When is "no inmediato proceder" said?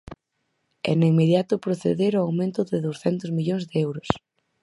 0.99-2.13